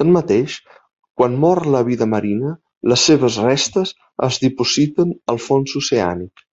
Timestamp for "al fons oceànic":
5.36-6.52